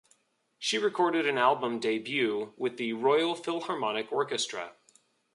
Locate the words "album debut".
1.37-2.55